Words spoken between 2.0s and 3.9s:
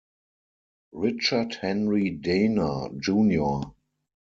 Dana, Jr.